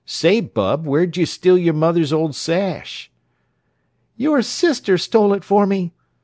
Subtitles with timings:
[0.03, 3.11] Say, bub, where'd you steal your mother's ole sash!"
[4.17, 5.93] "Your sister stole it for me!"